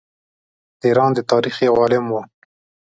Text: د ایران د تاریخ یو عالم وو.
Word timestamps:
د 0.79 0.81
ایران 0.89 1.11
د 1.15 1.19
تاریخ 1.31 1.55
یو 1.67 1.75
عالم 1.81 2.05
وو. 2.09 2.21